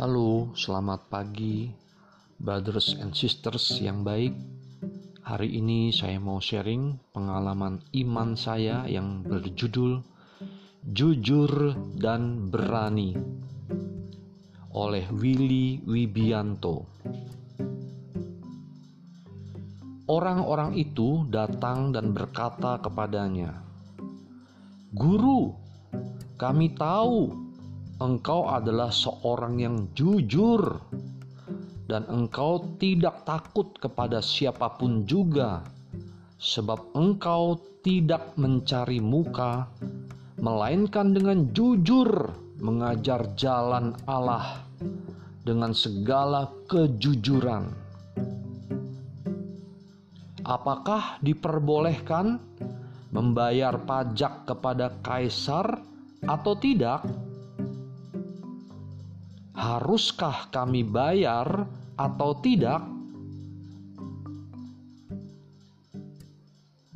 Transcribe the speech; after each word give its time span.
Halo, 0.00 0.56
selamat 0.56 1.12
pagi, 1.12 1.68
brothers 2.40 2.96
and 3.04 3.12
sisters 3.12 3.84
yang 3.84 4.00
baik. 4.00 4.32
Hari 5.20 5.60
ini 5.60 5.92
saya 5.92 6.16
mau 6.16 6.40
sharing 6.40 7.12
pengalaman 7.12 7.84
iman 8.00 8.32
saya 8.32 8.88
yang 8.88 9.20
berjudul 9.20 10.00
"Jujur 10.88 11.76
dan 12.00 12.48
Berani" 12.48 13.12
oleh 14.72 15.04
Willy 15.12 15.84
Wibianto. 15.84 16.88
Orang-orang 20.08 20.80
itu 20.80 21.28
datang 21.28 21.92
dan 21.92 22.16
berkata 22.16 22.80
kepadanya, 22.80 23.52
"Guru, 24.96 25.52
kami 26.40 26.72
tahu 26.72 27.49
engkau 28.00 28.48
adalah 28.48 28.88
seorang 28.88 29.60
yang 29.60 29.76
jujur, 29.92 30.80
dan 31.84 32.08
engkau 32.08 32.64
tidak 32.80 33.28
takut 33.28 33.76
kepada 33.76 34.24
siapa 34.24 34.80
pun 34.80 35.04
juga, 35.04 35.60
sebab 36.40 36.96
engkau 36.96 37.60
tidak 37.84 38.32
mencari 38.40 39.04
muka, 39.04 39.68
melainkan 40.40 41.12
dengan 41.12 41.52
jujur 41.52 42.32
mengajar 42.60 43.36
jalan 43.36 43.92
Allah 44.08 44.64
dengan 45.44 45.76
segala 45.76 46.48
kejujuran." 46.72 47.68
Apakah 50.40 51.20
diperbolehkan 51.20 52.40
membayar 53.12 53.76
pajak 53.76 54.48
kepada 54.48 54.88
kaisar 55.04 55.84
atau 56.24 56.56
tidak? 56.56 57.04
Haruskah 59.60 60.48
kami 60.48 60.88
bayar 60.88 61.68
atau 62.00 62.32
tidak? 62.40 62.80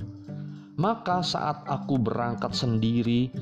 maka 0.78 1.26
saat 1.26 1.66
aku 1.66 1.98
berangkat 1.98 2.54
sendiri 2.54 3.34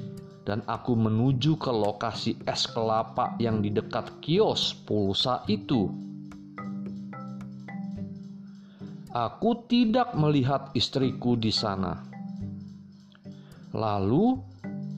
dan 0.48 0.64
aku 0.72 0.96
menuju 0.96 1.59
ke 1.59 1.68
lokasi 1.68 2.40
es 2.48 2.72
kelapa 2.72 3.36
yang 3.36 3.59
di 3.59 3.75
dekat 3.75 4.24
kios 4.24 4.72
pulsa 4.88 5.44
itu. 5.52 5.92
Aku 9.12 9.68
tidak 9.68 10.16
melihat 10.16 10.72
istriku 10.72 11.36
di 11.36 11.52
sana. 11.52 12.08
Lalu 13.75 14.50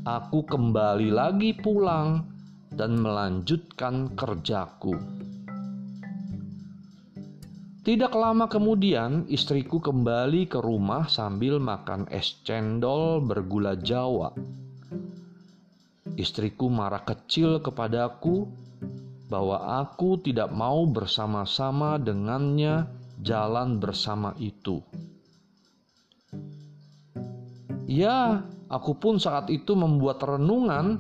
aku 0.04 0.44
kembali 0.44 1.16
lagi 1.16 1.56
pulang 1.56 2.28
dan 2.76 3.00
melanjutkan 3.00 4.12
kerjaku. 4.20 5.00
Tidak 7.84 8.16
lama 8.16 8.48
kemudian, 8.48 9.28
istriku 9.28 9.80
kembali 9.80 10.48
ke 10.48 10.60
rumah 10.60 11.08
sambil 11.12 11.60
makan 11.60 12.08
es 12.08 12.40
cendol 12.48 13.20
bergula 13.20 13.76
Jawa 13.76 14.32
Istriku 16.14 16.72
marah 16.72 17.04
kecil 17.04 17.60
kepadaku 17.60 18.46
bahwa 19.28 19.82
aku 19.82 20.22
tidak 20.22 20.54
mau 20.54 20.86
bersama-sama 20.86 21.98
dengannya 21.98 22.86
jalan 23.26 23.82
bersama 23.82 24.38
itu. 24.38 24.78
Ya, 27.90 28.46
aku 28.74 28.98
pun 28.98 29.22
saat 29.22 29.54
itu 29.54 29.78
membuat 29.78 30.26
renungan 30.26 30.98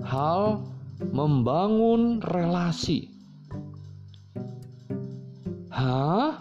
hal 0.00 0.64
membangun 1.12 2.24
relasi. 2.24 3.12
Hah? 5.68 6.40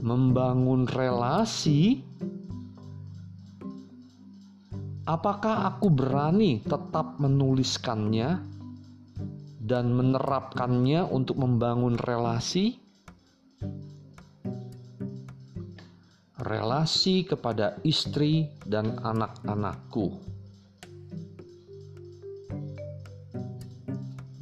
Membangun 0.00 0.88
relasi? 0.88 2.00
Apakah 5.06 5.70
aku 5.70 5.86
berani 5.92 6.62
tetap 6.64 7.18
menuliskannya 7.22 8.42
dan 9.62 9.84
menerapkannya 9.94 11.06
untuk 11.10 11.38
membangun 11.42 11.98
relasi? 11.98 12.78
Relasi 16.36 17.24
kepada 17.24 17.80
istri 17.80 18.44
dan 18.68 19.00
anak-anakku. 19.00 20.20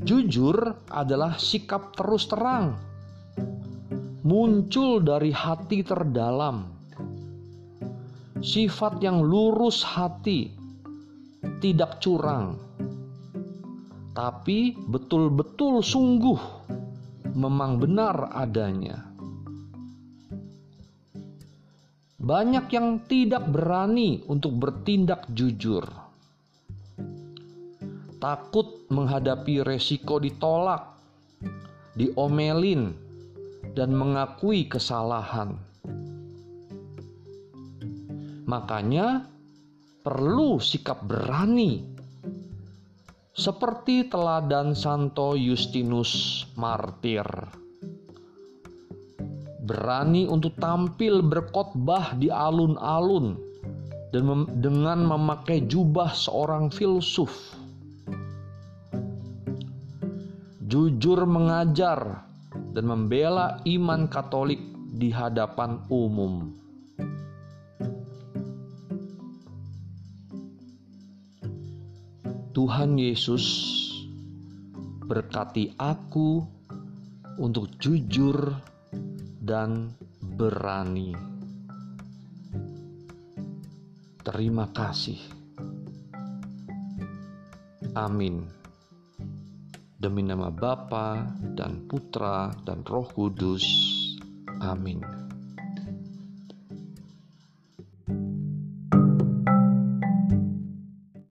Jujur 0.04 0.84
adalah 0.91 1.38
sikap 1.38 1.94
terus 1.97 2.28
terang, 2.28 2.77
muncul 4.27 5.00
dari 5.00 5.33
hati 5.33 5.81
terdalam 5.81 6.75
sifat 8.44 9.00
yang 9.00 9.25
lurus 9.25 9.81
hati, 9.81 10.53
tidak 11.65 11.97
curang, 12.04 12.60
tapi 14.12 14.77
betul-betul 14.77 15.81
sungguh 15.81 16.37
memang 17.33 17.81
benar 17.81 18.37
adanya. 18.37 19.13
Banyak 22.24 22.72
yang 22.72 23.04
tidak 23.04 23.44
berani 23.52 24.24
untuk 24.32 24.56
bertindak 24.56 25.28
jujur, 25.36 25.84
takut 28.16 28.88
menghadapi 28.88 29.60
resiko 29.60 30.16
ditolak, 30.16 30.96
diomelin, 31.92 32.96
dan 33.76 33.92
mengakui 33.92 34.64
kesalahan 34.64 35.60
Makanya 38.44 39.24
perlu 40.04 40.60
sikap 40.60 41.00
berani. 41.00 41.80
Seperti 43.34 44.06
teladan 44.06 44.77
Santo 44.77 45.34
Justinus 45.34 46.44
Martir. 46.54 47.24
Berani 49.65 50.28
untuk 50.28 50.61
tampil 50.61 51.25
berkhotbah 51.25 52.21
di 52.21 52.28
alun-alun 52.28 53.41
dan 54.13 54.22
mem 54.28 54.43
dengan 54.61 55.09
memakai 55.09 55.65
jubah 55.65 56.13
seorang 56.13 56.69
filsuf. 56.69 57.33
Jujur 60.69 61.25
mengajar 61.25 62.28
dan 62.77 62.84
membela 62.84 63.65
iman 63.65 64.05
Katolik 64.05 64.61
di 65.01 65.09
hadapan 65.09 65.81
umum. 65.89 66.53
Tuhan 72.53 73.01
Yesus 73.01 73.45
berkati 75.09 75.72
aku 75.81 76.45
untuk 77.41 77.66
jujur 77.83 78.55
dan 79.44 79.92
berani. 80.24 81.12
Terima 84.24 84.72
kasih. 84.72 85.20
Amin. 87.92 88.48
Demi 90.00 90.24
nama 90.24 90.48
Bapa 90.48 91.28
dan 91.52 91.84
Putra 91.84 92.56
dan 92.64 92.80
Roh 92.88 93.04
Kudus. 93.12 93.64
Amin. 94.64 95.23